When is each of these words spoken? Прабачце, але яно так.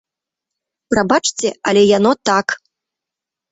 Прабачце, 0.93 1.53
але 1.73 1.81
яно 1.97 2.11
так. 2.33 2.47